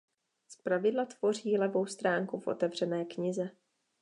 Zpravidla 0.47 1.05
tvoří 1.05 1.57
levou 1.57 1.85
stránku 1.85 2.39
v 2.39 2.47
otevřené 2.47 3.05
knize. 3.05 3.51